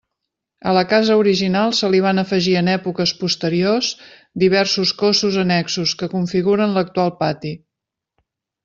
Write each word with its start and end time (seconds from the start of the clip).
A 0.69 0.71
la 0.75 0.81
casa 0.93 1.17
original 1.23 1.75
se 1.79 1.89
li 1.95 1.99
van 2.05 2.21
afegir 2.21 2.55
en 2.63 2.71
èpoques 2.77 3.13
posteriors 3.21 3.91
diversos 4.47 4.95
cossos 5.03 5.41
annexos 5.45 5.97
que 6.03 6.13
configuren 6.17 6.77
l'actual 6.81 7.17
pati. 7.25 7.57